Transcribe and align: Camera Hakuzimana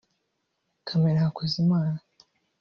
Camera 0.87 1.23
Hakuzimana 1.25 1.99